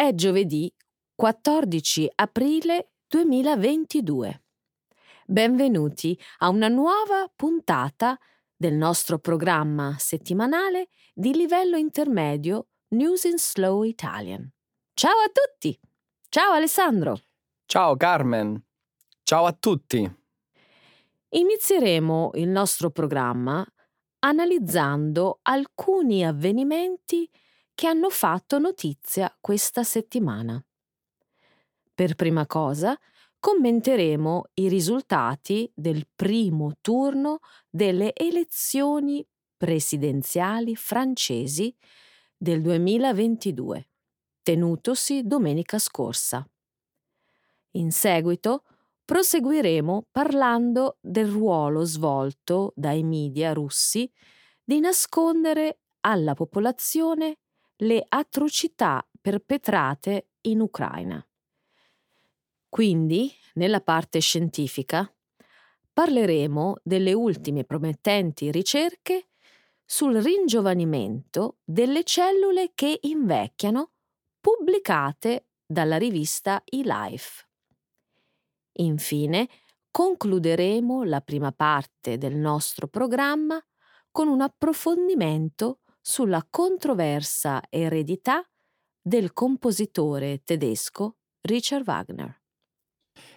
[0.00, 0.74] È giovedì
[1.14, 4.44] 14 aprile 2022.
[5.26, 8.18] Benvenuti a una nuova puntata
[8.56, 14.50] del nostro programma settimanale di livello intermedio News in Slow Italian.
[14.94, 15.78] Ciao a tutti!
[16.30, 17.20] Ciao Alessandro!
[17.66, 18.58] Ciao Carmen!
[19.22, 20.10] Ciao a tutti!
[21.28, 23.62] Inizieremo il nostro programma
[24.20, 27.28] analizzando alcuni avvenimenti
[27.80, 30.62] che hanno fatto notizia questa settimana.
[31.94, 32.94] Per prima cosa,
[33.38, 37.38] commenteremo i risultati del primo turno
[37.70, 39.26] delle elezioni
[39.56, 41.74] presidenziali francesi
[42.36, 43.88] del 2022,
[44.42, 46.46] tenutosi domenica scorsa.
[47.76, 48.64] In seguito
[49.06, 54.12] proseguiremo parlando del ruolo svolto dai media russi
[54.62, 57.38] di nascondere alla popolazione
[57.82, 61.24] le atrocità perpetrate in Ucraina.
[62.68, 65.12] Quindi, nella parte scientifica,
[65.92, 69.28] parleremo delle ultime promettenti ricerche
[69.84, 73.92] sul ringiovanimento delle cellule che invecchiano
[74.40, 77.48] pubblicate dalla rivista eLife.
[78.72, 79.48] Infine,
[79.90, 83.60] concluderemo la prima parte del nostro programma
[84.10, 88.42] con un approfondimento sulla controversa eredità
[89.00, 92.40] del compositore tedesco Richard Wagner.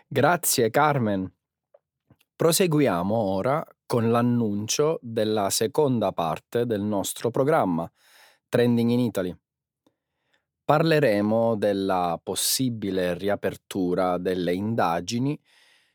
[0.08, 1.32] Grazie Carmen.
[2.36, 7.90] Proseguiamo ora con l'annuncio della seconda parte del nostro programma,
[8.50, 9.38] Trending in Italy.
[10.66, 15.40] Parleremo della possibile riapertura delle indagini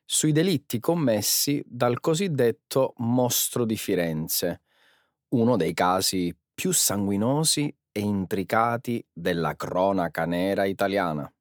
[0.04, 4.62] sui delitti commessi dal cosiddetto mostro di Firenze,
[5.30, 11.32] uno dei casi più sanguinosi e intricati della cronaca nera italiana.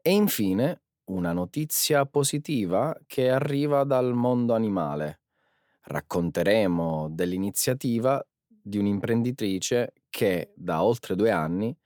[0.00, 5.20] E infine una notizia positiva che arriva dal mondo animale.
[5.82, 11.76] Racconteremo dell'iniziativa di un'imprenditrice che da oltre due anni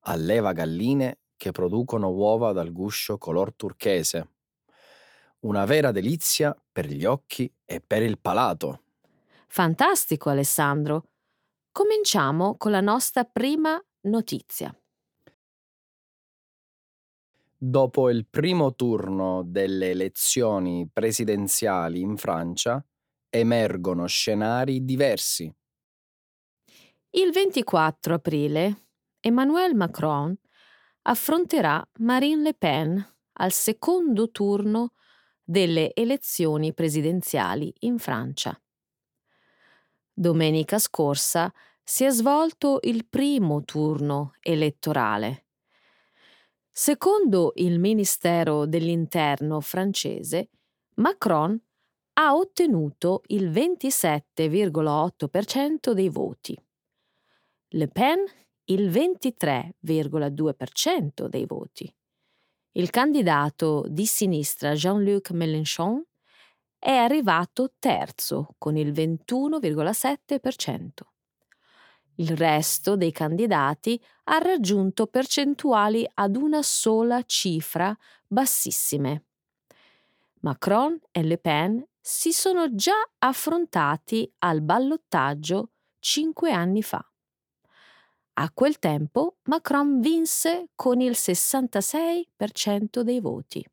[0.00, 4.32] alleva galline che producono uova dal guscio color turchese.
[5.40, 8.82] Una vera delizia per gli occhi e per il palato.
[9.46, 11.12] Fantastico Alessandro!
[11.76, 14.74] Cominciamo con la nostra prima notizia.
[17.54, 22.82] Dopo il primo turno delle elezioni presidenziali in Francia,
[23.28, 25.54] emergono scenari diversi.
[27.10, 28.86] Il 24 aprile
[29.20, 30.34] Emmanuel Macron
[31.02, 34.94] affronterà Marine Le Pen al secondo turno
[35.44, 38.58] delle elezioni presidenziali in Francia.
[40.18, 41.52] Domenica scorsa
[41.84, 45.46] si è svolto il primo turno elettorale
[46.78, 50.50] Secondo il Ministero dell'Interno francese,
[50.96, 51.58] Macron
[52.18, 56.54] ha ottenuto il 27,8% dei voti,
[57.68, 58.22] Le Pen
[58.64, 61.90] il 23,2% dei voti.
[62.72, 66.04] Il candidato di sinistra Jean-Luc Mélenchon
[66.86, 70.88] è arrivato terzo con il 21,7%.
[72.18, 77.92] Il resto dei candidati ha raggiunto percentuali ad una sola cifra
[78.24, 79.24] bassissime.
[80.42, 87.04] Macron e Le Pen si sono già affrontati al ballottaggio cinque anni fa.
[88.34, 93.68] A quel tempo Macron vinse con il 66% dei voti.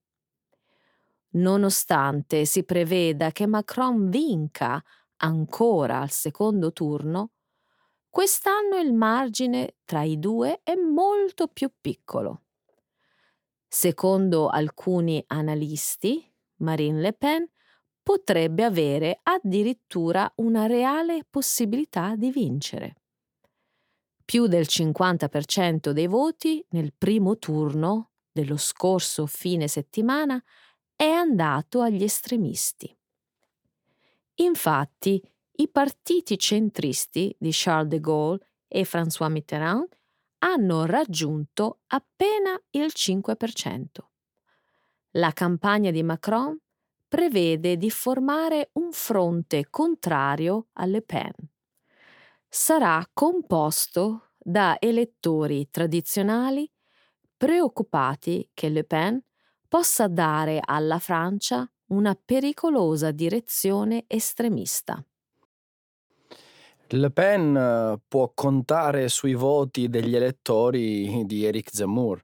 [1.33, 4.81] Nonostante si preveda che Macron vinca
[5.17, 7.31] ancora al secondo turno,
[8.13, 12.43] Quest'anno il margine tra i due è molto più piccolo.
[13.67, 16.23] Secondo alcuni analisti,
[16.57, 17.49] Marine Le Pen
[18.03, 22.97] potrebbe avere addirittura una reale possibilità di vincere.
[24.23, 30.39] Più del 50% dei voti nel primo turno dello scorso fine settimana
[31.03, 32.97] è andato agli estremisti.
[34.35, 35.21] Infatti,
[35.55, 38.39] i partiti centristi di Charles de Gaulle
[38.69, 39.89] e François Mitterrand
[40.37, 43.85] hanno raggiunto appena il 5%.
[45.15, 46.57] La campagna di Macron
[47.05, 51.33] prevede di formare un fronte contrario alle Pen.
[52.47, 56.71] Sarà composto da elettori tradizionali
[57.35, 59.21] preoccupati che Le Pen
[59.73, 65.03] possa dare alla Francia una pericolosa direzione estremista.
[66.89, 72.23] Le Pen eh, può contare sui voti degli elettori di Eric Zemmour,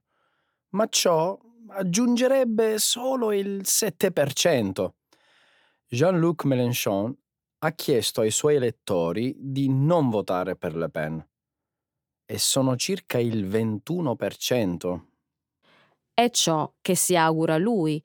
[0.74, 1.36] ma ciò
[1.70, 4.88] aggiungerebbe solo il 7%.
[5.88, 7.12] Jean-Luc Mélenchon
[7.58, 11.28] ha chiesto ai suoi elettori di non votare per Le Pen
[12.26, 15.09] e sono circa il 21%.
[16.20, 17.98] È ciò che si augura lui,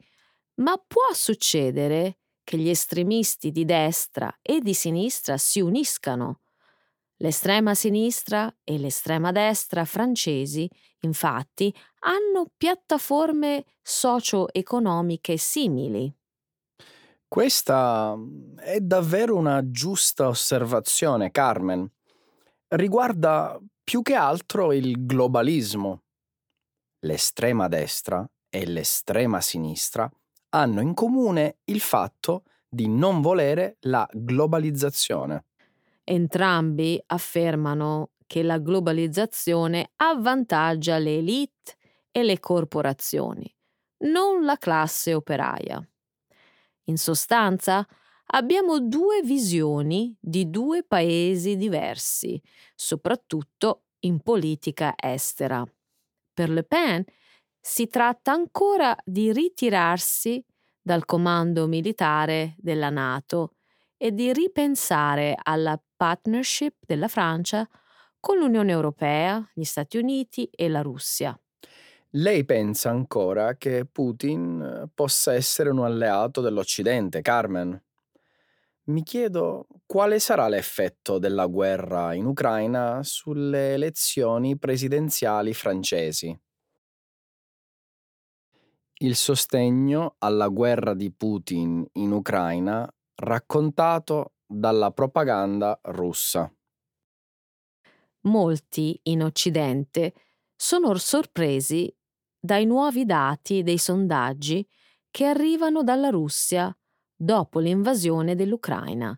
[0.62, 6.40] ma può succedere che gli estremisti di destra e di sinistra si uniscano.
[7.18, 10.66] L'estrema sinistra e l'estrema destra francesi,
[11.00, 16.10] infatti, hanno piattaforme socio-economiche simili.
[17.28, 18.16] Questa
[18.56, 21.86] è davvero una giusta osservazione, Carmen.
[22.70, 26.05] Riguarda più che altro il globalismo.
[27.06, 30.10] L'estrema destra e l'estrema sinistra
[30.50, 35.46] hanno in comune il fatto di non volere la globalizzazione.
[36.04, 41.76] Entrambi affermano che la globalizzazione avvantaggia le elite
[42.10, 43.56] e le corporazioni,
[44.06, 45.88] non la classe operaia.
[46.86, 47.86] In sostanza,
[48.28, 52.42] abbiamo due visioni di due paesi diversi,
[52.74, 55.64] soprattutto in politica estera.
[56.36, 57.02] Per Le Pen
[57.62, 60.44] si tratta ancora di ritirarsi
[60.82, 63.54] dal comando militare della Nato
[63.96, 67.66] e di ripensare alla partnership della Francia
[68.20, 71.40] con l'Unione Europea, gli Stati Uniti e la Russia.
[72.18, 77.82] Lei pensa ancora che Putin eh, possa essere un alleato dell'Occidente, Carmen?
[78.88, 86.38] Mi chiedo quale sarà l'effetto della guerra in Ucraina sulle elezioni presidenziali francesi.
[88.98, 96.52] Il sostegno alla guerra di Putin in Ucraina raccontato dalla propaganda russa.
[98.22, 100.14] Molti in Occidente
[100.56, 101.94] sono sorpresi
[102.40, 104.68] dai nuovi dati dei sondaggi
[105.10, 106.76] che arrivano dalla Russia
[107.16, 109.18] dopo l'invasione dell'Ucraina.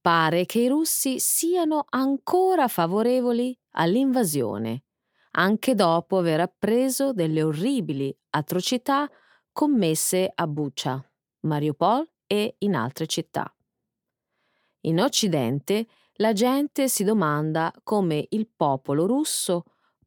[0.00, 4.84] Pare che i russi siano ancora favorevoli all'invasione,
[5.32, 9.08] anche dopo aver appreso delle orribili atrocità
[9.52, 11.04] commesse a Bucha,
[11.40, 13.54] Mariupol e in altre città.
[14.82, 19.64] In Occidente la gente si domanda come il popolo russo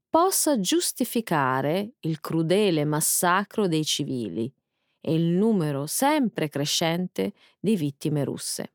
[0.09, 4.51] possa giustificare il crudele massacro dei civili
[5.05, 8.73] e il numero sempre crescente di vittime russe.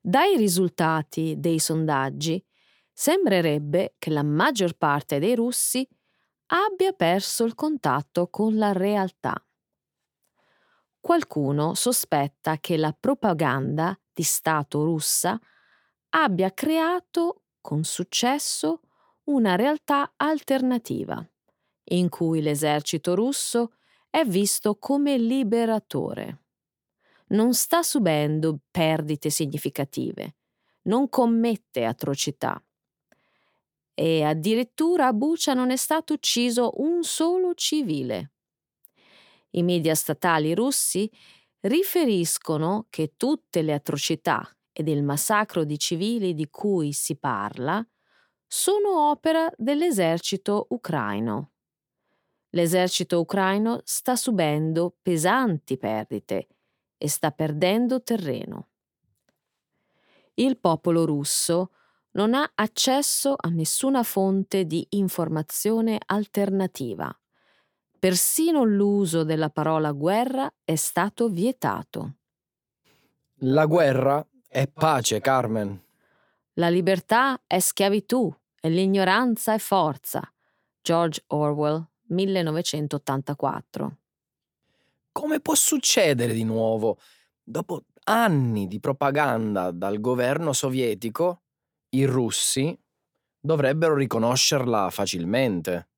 [0.00, 2.44] Dai risultati dei sondaggi
[2.92, 5.88] sembrerebbe che la maggior parte dei russi
[6.46, 9.34] abbia perso il contatto con la realtà.
[11.00, 15.38] Qualcuno sospetta che la propaganda di Stato russa
[16.10, 18.80] abbia creato con successo
[19.24, 21.24] una realtà alternativa,
[21.84, 23.74] in cui l'esercito russo
[24.14, 26.44] è visto come liberatore.
[27.30, 30.36] Non sta subendo perdite significative,
[30.82, 32.62] non commette atrocità.
[33.92, 38.34] E addirittura a Bucia non è stato ucciso un solo civile.
[39.50, 41.10] I media statali russi
[41.62, 47.84] riferiscono che tutte le atrocità ed il massacro di civili di cui si parla
[48.46, 51.53] sono opera dell'esercito ucraino.
[52.54, 56.46] L'esercito ucraino sta subendo pesanti perdite
[56.96, 58.68] e sta perdendo terreno.
[60.34, 61.72] Il popolo russo
[62.12, 67.12] non ha accesso a nessuna fonte di informazione alternativa.
[67.98, 72.18] Persino l'uso della parola guerra è stato vietato.
[73.38, 75.82] La guerra è pace, Carmen.
[76.54, 80.22] La libertà è schiavitù e l'ignoranza è forza.
[80.82, 83.98] George Orwell, 1984.
[85.12, 86.98] Come può succedere di nuovo?
[87.42, 91.42] Dopo anni di propaganda dal governo sovietico,
[91.90, 92.76] i russi
[93.38, 95.88] dovrebbero riconoscerla facilmente.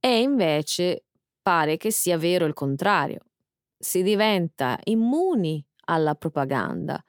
[0.00, 1.04] E invece
[1.42, 3.20] pare che sia vero il contrario.
[3.78, 7.02] Si diventa immuni alla propaganda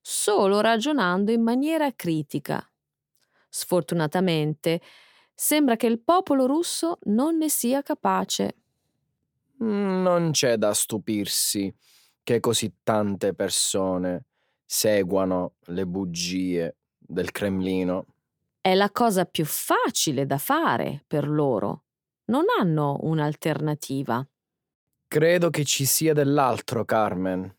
[0.00, 2.64] solo ragionando in maniera critica
[3.52, 4.80] Sfortunatamente,
[5.40, 8.56] sembra che il popolo russo non ne sia capace.
[9.64, 11.74] Mm, non c'è da stupirsi
[12.22, 14.26] che così tante persone
[14.66, 18.04] seguano le bugie del Cremlino.
[18.60, 21.84] È la cosa più facile da fare per loro.
[22.26, 24.22] Non hanno un'alternativa.
[25.08, 27.56] Credo che ci sia dell'altro, Carmen.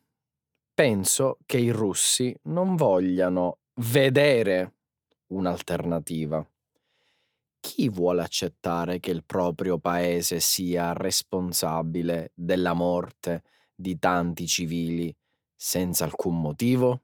[0.71, 4.75] Penso che i russi non vogliano vedere
[5.29, 6.45] un'alternativa.
[7.61, 15.15] Chi vuole accettare che il proprio paese sia responsabile della morte di tanti civili
[15.55, 17.03] senza alcun motivo?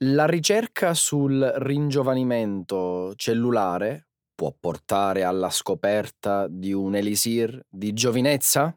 [0.00, 8.76] La ricerca sul ringiovanimento cellulare può portare alla scoperta di un elisir di giovinezza?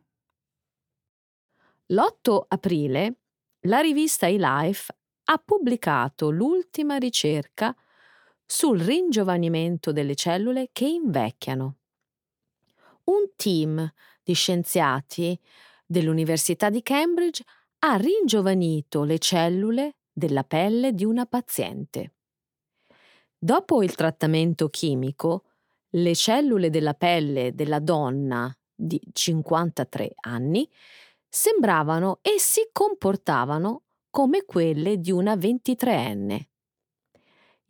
[1.87, 3.15] L'8 aprile
[3.67, 7.75] la rivista eLife ha pubblicato l'ultima ricerca
[8.51, 11.77] sul ringiovanimento delle cellule che invecchiano.
[13.05, 13.89] Un team
[14.21, 15.39] di scienziati
[15.85, 17.45] dell'Università di Cambridge
[17.79, 22.15] ha ringiovanito le cellule della pelle di una paziente.
[23.37, 25.45] Dopo il trattamento chimico,
[25.91, 30.69] le cellule della pelle della donna di 53 anni
[31.29, 36.49] sembravano e si comportavano come quelle di una 23enne.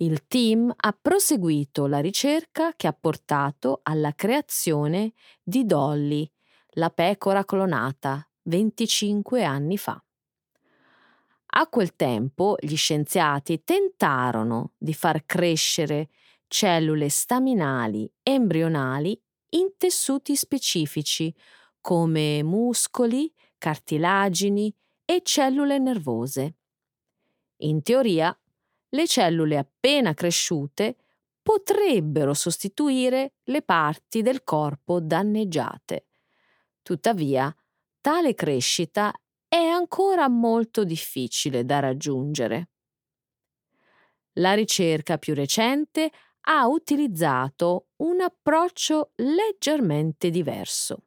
[0.01, 6.27] Il team ha proseguito la ricerca che ha portato alla creazione di Dolly,
[6.71, 10.03] la pecora clonata, 25 anni fa.
[11.53, 16.09] A quel tempo gli scienziati tentarono di far crescere
[16.47, 21.31] cellule staminali embrionali in tessuti specifici
[21.79, 24.73] come muscoli, cartilagini
[25.05, 26.55] e cellule nervose.
[27.57, 28.35] In teoria,
[28.91, 30.95] le cellule appena cresciute
[31.41, 36.05] potrebbero sostituire le parti del corpo danneggiate.
[36.81, 37.53] Tuttavia,
[37.99, 39.13] tale crescita
[39.47, 42.69] è ancora molto difficile da raggiungere.
[44.35, 46.09] La ricerca più recente
[46.41, 51.03] ha utilizzato un approccio leggermente diverso.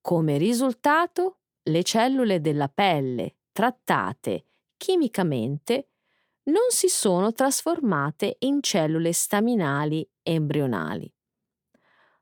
[0.00, 4.44] Come risultato, le cellule della pelle trattate
[4.76, 5.89] chimicamente
[6.50, 11.10] non si sono trasformate in cellule staminali embrionali.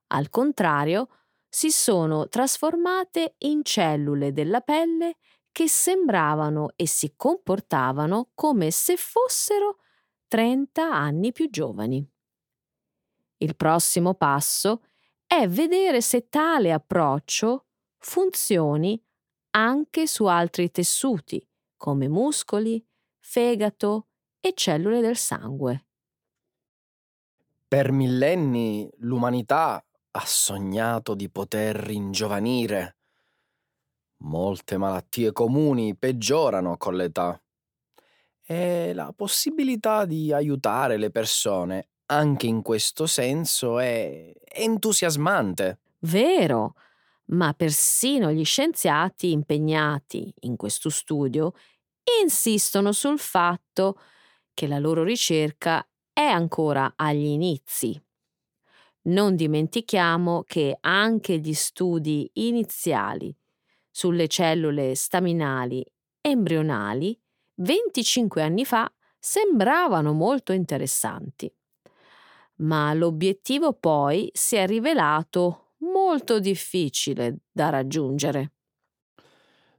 [0.08, 1.08] Al contrario,
[1.49, 5.16] si sono trasformate in cellule della pelle
[5.50, 9.78] che sembravano e si comportavano come se fossero
[10.28, 12.06] 30 anni più giovani.
[13.38, 14.82] Il prossimo passo
[15.26, 17.66] è vedere se tale approccio
[17.99, 19.02] funzioni
[19.50, 21.44] anche su altri tessuti
[21.76, 22.85] come muscoli,
[23.18, 24.08] fegato
[24.40, 25.87] e cellule del sangue.
[27.68, 32.97] Per millenni l'umanità ha sognato di poter ringiovanire.
[34.23, 37.40] Molte malattie comuni peggiorano con l'età
[38.42, 45.80] e la possibilità di aiutare le persone anche in questo senso è entusiasmante.
[46.00, 46.75] Vero,
[47.26, 51.52] ma persino gli scienziati impegnati in questo studio
[52.23, 54.00] insistono sul fatto
[54.59, 57.97] che la loro ricerca è ancora agli inizi.
[59.03, 63.33] Non dimentichiamo che anche gli studi iniziali
[63.88, 65.85] sulle cellule staminali
[66.21, 67.17] embrionali
[67.55, 71.49] 25 anni fa sembravano molto interessanti.
[72.57, 78.55] Ma l'obiettivo poi si è rivelato molto difficile da raggiungere.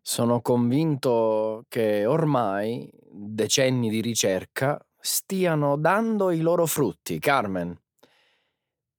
[0.01, 2.89] Sono convinto che ormai
[3.21, 7.77] decenni di ricerca stiano dando i loro frutti, Carmen.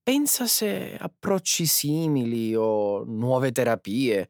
[0.03, 4.29] Pensa se approcci simili o nuove terapie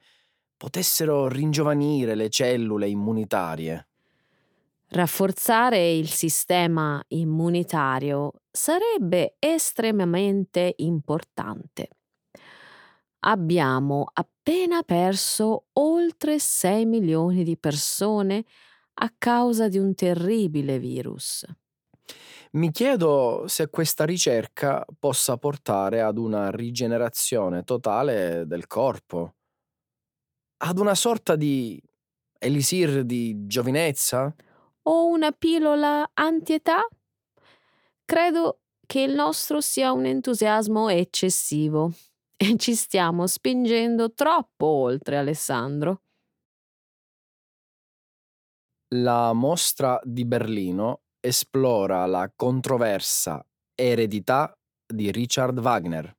[0.57, 3.89] potessero ringiovanire le cellule immunitarie.
[4.89, 11.89] Rafforzare il sistema immunitario sarebbe estremamente importante.
[13.21, 18.45] Abbiamo appena perso oltre 6 milioni di persone
[19.03, 21.45] a causa di un terribile virus.
[22.53, 29.35] Mi chiedo se questa ricerca possa portare ad una rigenerazione totale del corpo,
[30.63, 31.81] ad una sorta di
[32.39, 34.35] elisir di giovinezza?
[34.83, 36.87] O una pillola antietà?
[38.05, 41.93] Credo che il nostro sia un entusiasmo eccessivo
[42.37, 46.03] e ci stiamo spingendo troppo oltre, Alessandro.
[48.95, 53.41] La mostra di Berlino esplora la controversa
[53.73, 54.53] eredità
[54.85, 56.13] di Richard Wagner.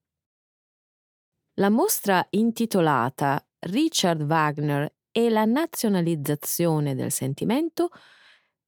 [1.56, 7.90] La mostra intitolata Richard Wagner e la nazionalizzazione del sentimento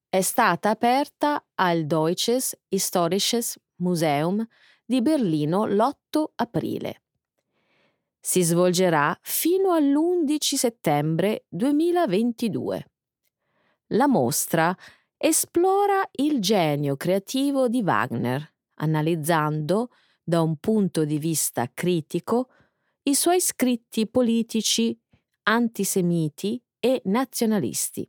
[0.09, 4.45] è stata aperta al Deutsches Historisches Museum
[4.83, 7.03] di Berlino l'8 aprile.
[8.19, 12.87] Si svolgerà fino all'11 settembre 2022.
[13.93, 14.75] La mostra
[15.17, 19.89] esplora il genio creativo di Wagner, analizzando
[20.23, 22.49] da un punto di vista critico
[23.03, 24.97] i suoi scritti politici
[25.43, 28.07] antisemiti e nazionalisti.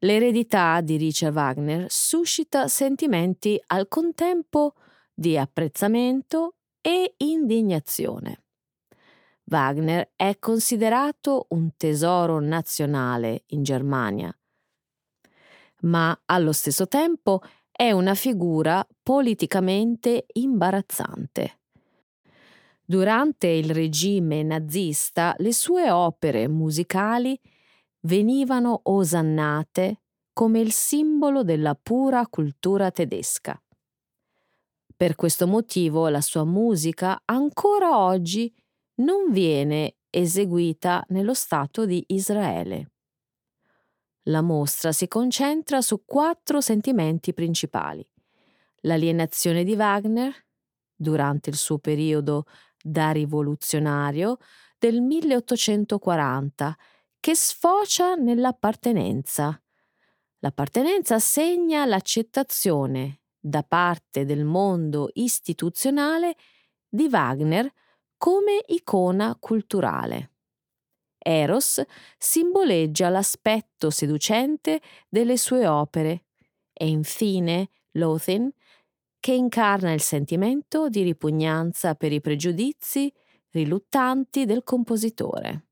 [0.00, 4.74] L'eredità di Richard Wagner suscita sentimenti al contempo
[5.12, 8.44] di apprezzamento e indignazione.
[9.48, 14.36] Wagner è considerato un tesoro nazionale in Germania,
[15.82, 17.40] ma allo stesso tempo
[17.70, 21.60] è una figura politicamente imbarazzante.
[22.84, 27.38] Durante il regime nazista le sue opere musicali
[28.00, 30.02] venivano osannate
[30.32, 33.60] come il simbolo della pura cultura tedesca.
[34.96, 38.52] Per questo motivo la sua musica ancora oggi
[38.98, 42.92] non viene eseguita nello Stato di Israele.
[44.24, 48.06] La mostra si concentra su quattro sentimenti principali.
[48.82, 50.34] L'alienazione di Wagner,
[50.94, 52.44] durante il suo periodo
[52.82, 54.38] da rivoluzionario
[54.78, 56.76] del 1840,
[57.20, 59.60] che sfocia nell'appartenenza.
[60.40, 66.36] L'appartenenza segna l'accettazione da parte del mondo istituzionale
[66.88, 67.72] di Wagner
[68.18, 70.32] come icona culturale.
[71.16, 71.82] Eros
[72.18, 76.24] simboleggia l'aspetto seducente delle sue opere
[76.72, 78.50] e infine Lothin
[79.20, 83.12] che incarna il sentimento di ripugnanza per i pregiudizi
[83.50, 85.66] riluttanti del compositore.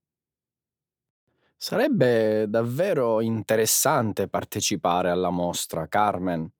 [1.58, 6.50] Sarebbe davvero interessante partecipare alla mostra, Carmen.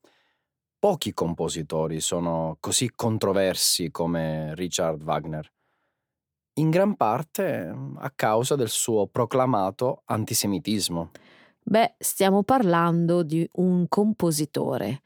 [0.79, 5.51] Pochi compositori sono così controversi come Richard Wagner
[6.59, 11.11] in gran parte mm, a causa del suo proclamato antisemitismo.
[11.63, 15.03] Beh, stiamo parlando di un compositore.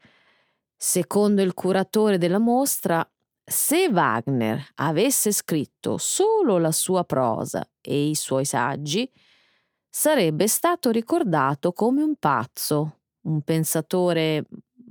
[0.75, 3.07] Secondo il curatore della mostra,
[3.43, 9.11] se Wagner avesse scritto solo la sua prosa e i suoi saggi,
[9.89, 14.45] sarebbe stato ricordato come un pazzo, un pensatore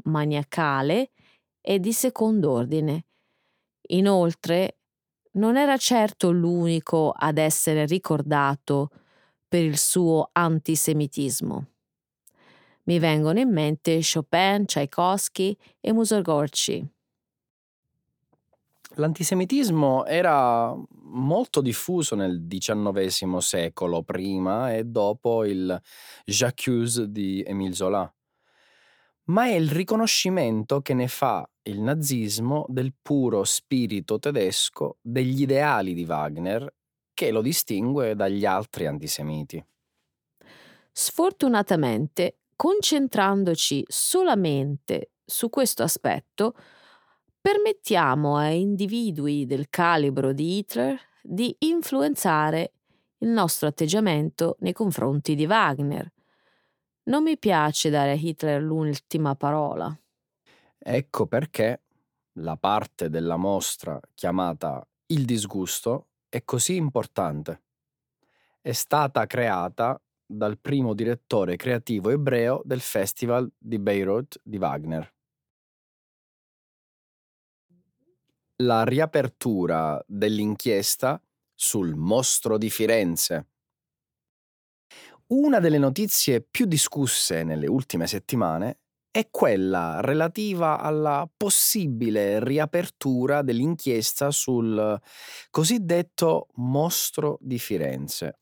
[0.05, 1.13] maniacale
[1.61, 3.07] e di second'ordine.
[3.89, 4.80] Inoltre
[5.33, 8.91] non era certo l'unico ad essere ricordato
[9.47, 11.67] per il suo antisemitismo.
[12.85, 16.89] Mi vengono in mente Chopin, Tchaikovsky e Mussorgsky.
[18.95, 25.81] L'antisemitismo era molto diffuso nel XIX secolo, prima e dopo il
[26.25, 28.13] J'accuse di Émile Zola
[29.31, 35.95] ma è il riconoscimento che ne fa il nazismo del puro spirito tedesco degli ideali
[35.95, 36.73] di Wagner
[37.15, 39.65] che lo distingue dagli altri antisemiti.
[40.93, 46.55] Sfortunatamente, concentrandoci solamente su questo aspetto,
[47.41, 52.73] permettiamo a individui del calibro di Hitler di influenzare
[53.19, 56.11] il nostro atteggiamento nei confronti di Wagner,
[57.05, 59.95] non mi piace dare a Hitler l'ultima parola.
[60.79, 61.83] Ecco perché
[62.41, 67.63] la parte della mostra chiamata Il disgusto è così importante.
[68.63, 75.13] È stata creata dal primo direttore creativo ebreo del Festival di Beirut di Wagner.
[78.63, 81.21] La riapertura dell'inchiesta
[81.55, 83.49] sul mostro di Firenze
[85.31, 88.81] una delle notizie più discusse nelle ultime settimane
[89.13, 95.01] è quella relativa alla possibile riapertura dell'inchiesta sul
[95.51, 98.39] cosiddetto mostro di Firenze,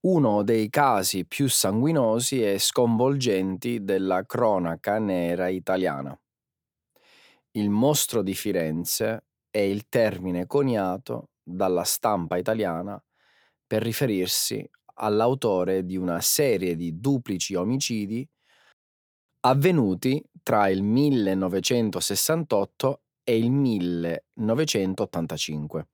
[0.00, 6.18] uno dei casi più sanguinosi e sconvolgenti della cronaca nera italiana.
[7.52, 13.02] Il mostro di Firenze è il termine coniato dalla stampa italiana
[13.66, 14.68] per riferirsi
[15.00, 18.28] all'autore di una serie di duplici omicidi
[19.40, 25.88] avvenuti tra il 1968 e il 1985.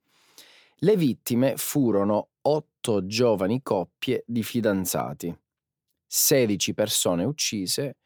[0.78, 5.34] Le vittime furono otto giovani coppie di fidanzati,
[6.06, 7.96] 16 persone uccise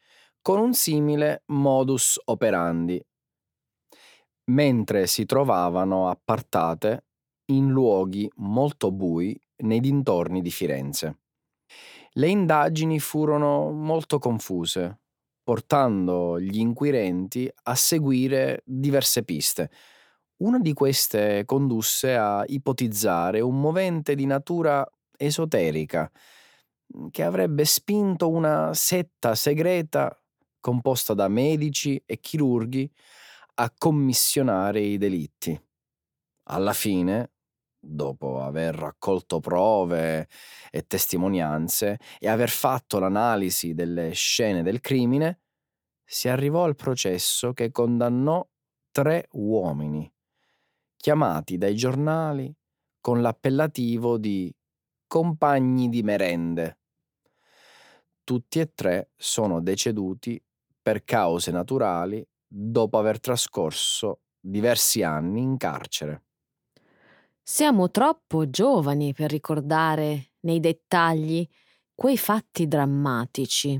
[0.41, 3.03] con un simile modus operandi,
[4.51, 7.05] mentre si trovavano appartate
[7.51, 11.17] in luoghi molto bui nei dintorni di Firenze.
[12.13, 14.99] Le indagini furono molto confuse,
[15.43, 19.71] portando gli inquirenti a seguire diverse piste.
[20.37, 24.85] Una di queste condusse a ipotizzare un movente di natura
[25.17, 26.11] esoterica,
[27.09, 30.15] che avrebbe spinto una setta segreta
[30.59, 32.91] composta da medici e chirurghi
[33.55, 35.59] a commissionare i delitti.
[36.49, 37.30] Alla fine,
[37.81, 40.29] dopo aver raccolto prove
[40.69, 45.41] e testimonianze e aver fatto l'analisi delle scene del crimine,
[46.05, 48.47] si arrivò al processo che condannò
[48.91, 50.11] tre uomini,
[50.95, 52.53] chiamati dai giornali
[52.99, 54.53] con l'appellativo di
[55.07, 56.79] compagni di merende.
[58.23, 60.41] Tutti e tre sono deceduti
[60.81, 66.23] per cause naturali dopo aver trascorso diversi anni in carcere.
[67.43, 71.47] Siamo troppo giovani per ricordare nei dettagli
[71.93, 73.79] quei fatti drammatici.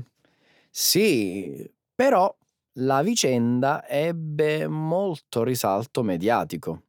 [0.70, 2.34] Sì, però
[2.76, 6.84] la vicenda ebbe molto risalto mediatico.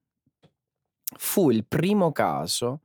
[1.18, 2.82] Fu il primo caso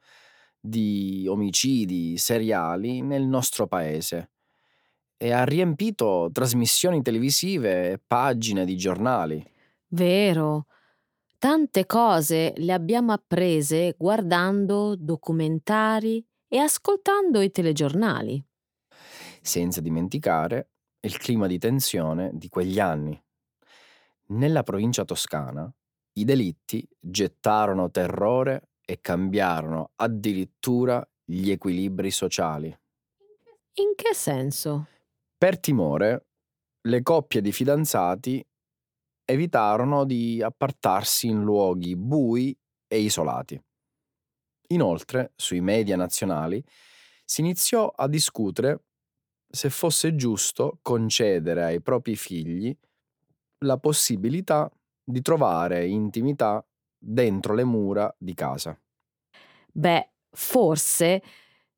[0.60, 4.30] di omicidi seriali nel nostro paese
[5.16, 9.44] e ha riempito trasmissioni televisive e pagine di giornali.
[9.90, 10.66] Vero.
[11.40, 18.44] Tante cose le abbiamo apprese guardando documentari e ascoltando i telegiornali.
[19.40, 23.22] Senza dimenticare il clima di tensione di quegli anni.
[24.30, 25.72] Nella provincia toscana
[26.14, 32.66] i delitti gettarono terrore e cambiarono addirittura gli equilibri sociali.
[33.74, 34.88] In che senso?
[35.38, 36.26] Per timore,
[36.88, 38.44] le coppie di fidanzati
[39.28, 43.62] evitarono di appartarsi in luoghi bui e isolati.
[44.68, 46.62] Inoltre, sui media nazionali
[47.24, 48.84] si iniziò a discutere
[49.50, 52.74] se fosse giusto concedere ai propri figli
[53.64, 54.70] la possibilità
[55.04, 56.64] di trovare intimità
[56.96, 58.78] dentro le mura di casa.
[59.72, 61.22] Beh, forse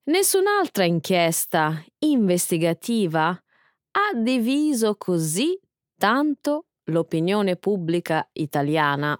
[0.04, 5.58] nessun'altra inchiesta investigativa ha diviso così
[5.96, 9.18] tanto l'opinione pubblica italiana.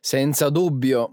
[0.00, 1.08] Senza dubbio.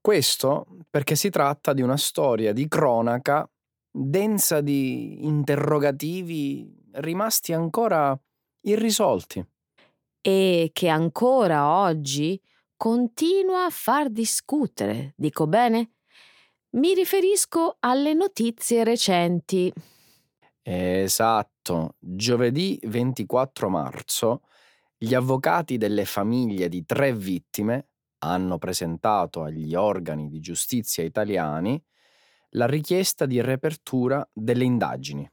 [0.00, 3.48] Questo perché si tratta di una storia di cronaca
[3.90, 8.18] densa di interrogativi rimasti ancora
[8.62, 9.44] irrisolti.
[10.20, 12.40] E che ancora oggi
[12.76, 15.92] continua a far discutere, dico bene?
[16.70, 19.72] Mi riferisco alle notizie recenti.
[20.62, 24.42] Esatto, giovedì 24 marzo
[24.96, 31.82] gli avvocati delle famiglie di tre vittime hanno presentato agli organi di giustizia italiani
[32.50, 35.28] la richiesta di riapertura delle indagini.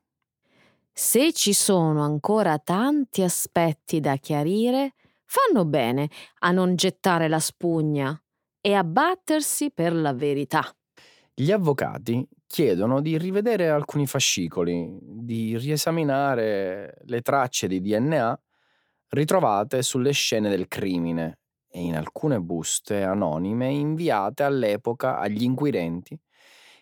[0.93, 4.95] Se ci sono ancora tanti aspetti da chiarire,
[5.25, 8.19] fanno bene a non gettare la spugna
[8.59, 10.75] e a battersi per la verità.
[11.33, 18.39] Gli avvocati chiedono di rivedere alcuni fascicoli, di riesaminare le tracce di DNA
[19.11, 26.19] ritrovate sulle scene del crimine e in alcune buste anonime inviate all'epoca agli inquirenti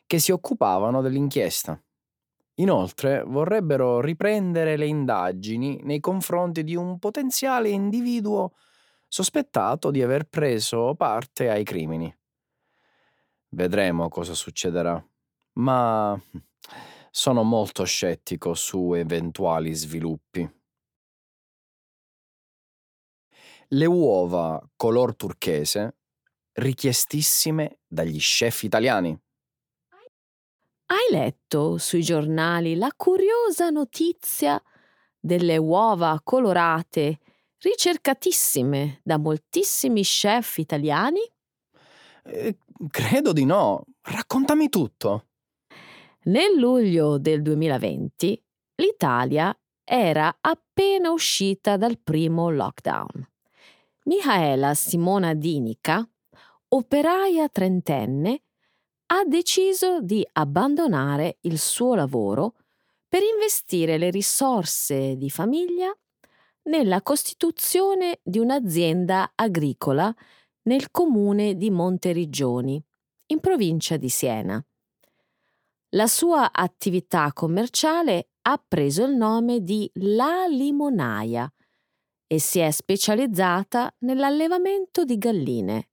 [0.06, 1.80] che si occupavano dell'inchiesta.
[2.56, 8.54] Inoltre vorrebbero riprendere le indagini nei confronti di un potenziale individuo
[9.08, 12.14] sospettato di aver preso parte ai crimini.
[13.52, 15.04] Vedremo cosa succederà,
[15.54, 16.20] ma
[17.12, 20.59] sono molto scettico su eventuali sviluppi.
[23.72, 25.98] Le uova color turchese
[26.54, 29.16] richiestissime dagli chef italiani.
[30.88, 34.60] Hai letto sui giornali la curiosa notizia
[35.20, 37.20] delle uova colorate
[37.60, 41.22] ricercatissime da moltissimi chef italiani?
[42.24, 42.58] Eh,
[42.90, 43.84] credo di no.
[44.02, 45.28] Raccontami tutto.
[46.24, 48.44] Nel luglio del 2020
[48.78, 53.29] l'Italia era appena uscita dal primo lockdown.
[54.06, 56.08] Michaela Simona Dinica,
[56.70, 58.44] operaia trentenne,
[59.08, 62.56] ha deciso di abbandonare il suo lavoro
[63.08, 65.92] per investire le risorse di famiglia
[66.64, 70.14] nella costituzione di un'azienda agricola
[70.64, 72.82] nel comune di Monteriggioni,
[73.28, 74.64] in provincia di Siena.
[75.94, 81.52] La sua attività commerciale ha preso il nome di La Limonaia
[82.32, 85.90] e si è specializzata nell'allevamento di galline.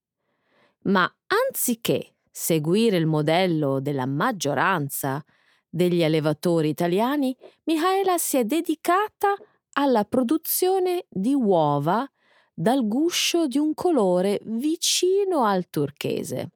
[0.82, 5.24] Ma anziché seguire il modello della maggioranza
[5.66, 9.34] degli allevatori italiani, Michaela si è dedicata
[9.72, 12.06] alla produzione di uova
[12.52, 16.50] dal guscio di un colore vicino al turchese.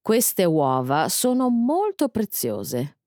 [0.00, 2.98] Queste uova sono molto preziose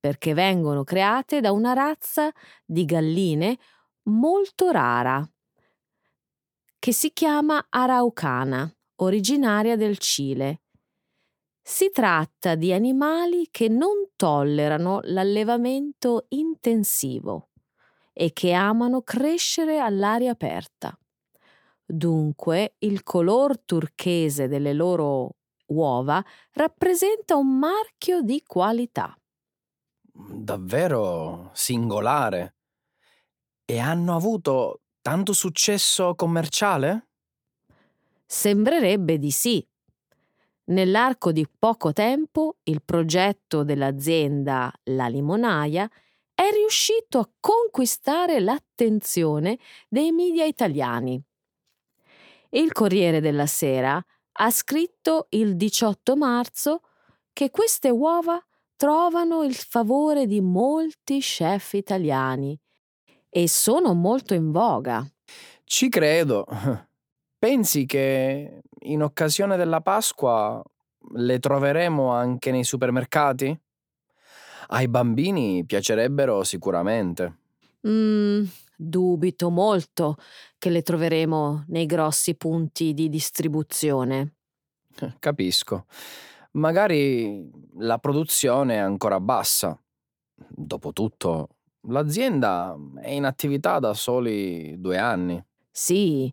[0.00, 2.32] perché vengono create da una razza
[2.64, 3.56] di galline
[4.06, 5.28] molto rara
[6.78, 10.62] che si chiama araucana, originaria del Cile.
[11.60, 17.50] Si tratta di animali che non tollerano l'allevamento intensivo
[18.12, 20.96] e che amano crescere all'aria aperta.
[21.84, 29.16] Dunque il color turchese delle loro uova rappresenta un marchio di qualità.
[30.12, 32.55] Davvero singolare.
[33.68, 37.08] E hanno avuto tanto successo commerciale?
[38.24, 39.66] Sembrerebbe di sì.
[40.66, 45.90] Nell'arco di poco tempo il progetto dell'azienda La Limonaia
[46.32, 51.20] è riuscito a conquistare l'attenzione dei media italiani.
[52.50, 54.00] Il Corriere della Sera
[54.38, 56.82] ha scritto il 18 marzo
[57.32, 58.40] che queste uova
[58.76, 62.56] trovano il favore di molti chef italiani
[63.36, 65.06] e sono molto in voga.
[65.62, 66.46] Ci credo.
[67.38, 70.62] Pensi che in occasione della Pasqua
[71.16, 73.54] le troveremo anche nei supermercati?
[74.68, 77.40] Ai bambini piacerebbero sicuramente.
[77.86, 78.44] Mm,
[78.74, 80.16] dubito molto
[80.56, 84.36] che le troveremo nei grossi punti di distribuzione.
[85.18, 85.84] Capisco.
[86.52, 89.78] Magari la produzione è ancora bassa.
[90.34, 91.55] Dopotutto,
[91.88, 95.42] l'azienda è in attività da soli due anni.
[95.70, 96.32] Sì,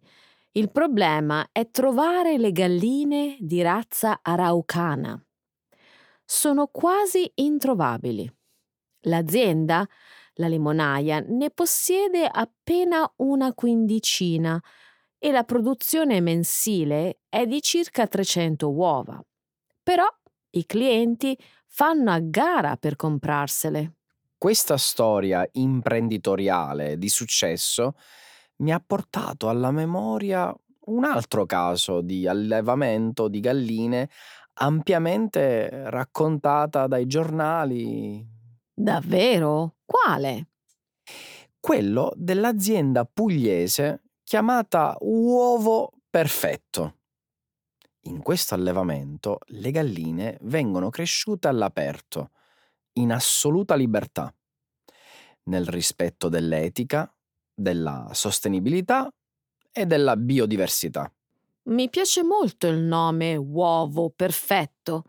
[0.52, 5.20] il problema è trovare le galline di razza araucana.
[6.24, 8.32] Sono quasi introvabili.
[9.02, 9.88] L'azienda,
[10.36, 14.62] la limonaia, ne possiede appena una quindicina
[15.18, 19.22] e la produzione mensile è di circa 300 uova.
[19.82, 20.06] Però
[20.52, 23.94] i clienti fanno a gara per comprarsele.
[24.43, 27.95] Questa storia imprenditoriale di successo
[28.58, 30.53] mi ha portato alla memoria
[30.88, 34.10] un altro caso di allevamento di galline
[34.56, 38.21] ampiamente raccontata dai giornali.
[38.73, 39.75] Davvero?
[39.86, 40.49] Quale?
[41.58, 46.97] Quello dell'azienda pugliese chiamata Uovo Perfetto.
[48.08, 52.32] In questo allevamento le galline vengono cresciute all'aperto,
[52.93, 54.34] in assoluta libertà,
[55.43, 57.12] nel rispetto dell'etica,
[57.53, 59.12] della sostenibilità
[59.71, 61.12] e della biodiversità.
[61.63, 65.03] Mi piace molto il nome uovo perfetto,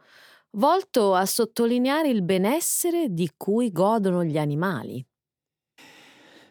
[0.53, 5.05] volto a sottolineare il benessere di cui godono gli animali.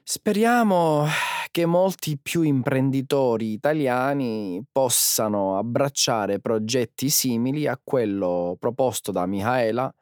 [0.06, 1.06] Speriamo
[1.50, 9.94] che molti più imprenditori italiani possano abbracciare progetti simili a quello proposto da Michaela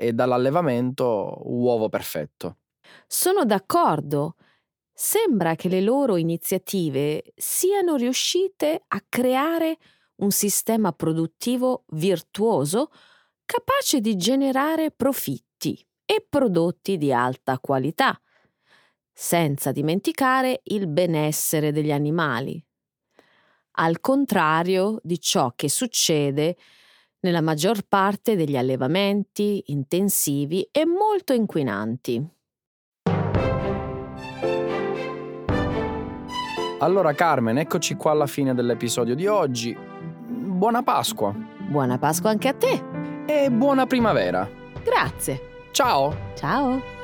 [0.00, 2.56] e dall'allevamento Uovo Perfetto.
[3.06, 4.36] Sono d'accordo.
[4.90, 9.76] Sembra che le loro iniziative siano riuscite a creare
[10.16, 12.90] un sistema produttivo virtuoso
[13.44, 18.18] capace di generare profitti e prodotti di alta qualità
[19.12, 22.62] senza dimenticare il benessere degli animali.
[23.72, 26.56] Al contrario di ciò che succede
[27.20, 32.28] nella maggior parte degli allevamenti intensivi e molto inquinanti.
[36.78, 39.76] Allora Carmen, eccoci qua alla fine dell'episodio di oggi.
[40.26, 41.34] Buona Pasqua.
[41.68, 42.82] Buona Pasqua anche a te.
[43.26, 44.48] E buona primavera.
[44.82, 45.68] Grazie.
[45.72, 46.32] Ciao.
[46.34, 46.99] Ciao.